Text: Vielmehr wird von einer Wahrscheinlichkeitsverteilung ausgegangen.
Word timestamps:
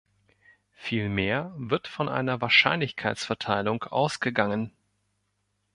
Vielmehr 0.77 1.53
wird 1.57 1.87
von 1.87 2.09
einer 2.09 2.41
Wahrscheinlichkeitsverteilung 2.41 3.83
ausgegangen. 3.83 4.71